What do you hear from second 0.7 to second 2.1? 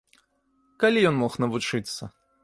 Калі ён мог навучыцца?